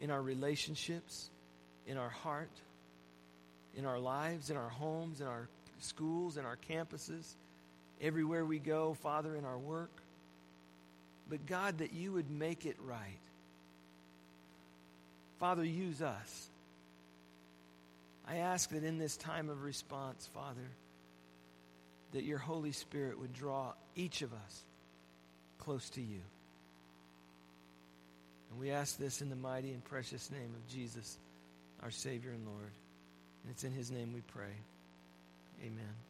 [0.00, 1.30] in our relationships,
[1.86, 2.50] in our heart,
[3.76, 5.48] in our lives, in our homes, in our
[5.80, 7.34] schools, in our campuses,
[8.00, 9.90] everywhere we go, Father, in our work
[11.28, 13.18] but God, that you would make it right.
[15.38, 16.48] Father, use us.
[18.26, 20.70] I ask that in this time of response, Father,
[22.12, 24.64] that your Holy Spirit would draw each of us
[25.58, 26.20] close to you.
[28.54, 31.18] And we ask this in the mighty and precious name of Jesus,
[31.82, 32.70] our Savior and Lord.
[33.42, 34.54] And it's in His name we pray.
[35.60, 36.03] Amen.